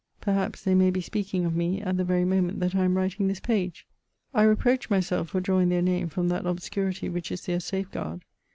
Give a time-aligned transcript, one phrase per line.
[0.19, 3.27] Perhaps they may be speaking of me, at the very moment that I am writing
[3.27, 3.85] this page.
[4.33, 8.25] I reproach myself for drawing their name from that obscurity which is their safeguard.